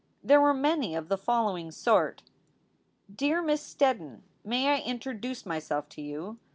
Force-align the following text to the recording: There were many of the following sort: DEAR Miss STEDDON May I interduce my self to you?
There 0.23 0.41
were 0.41 0.51
many 0.55 0.95
of 0.95 1.09
the 1.09 1.15
following 1.17 1.69
sort: 1.69 2.23
DEAR 3.15 3.39
Miss 3.43 3.61
STEDDON 3.61 4.23
May 4.43 4.69
I 4.75 4.81
interduce 4.81 5.45
my 5.45 5.59
self 5.59 5.89
to 5.89 6.01
you? 6.01 6.39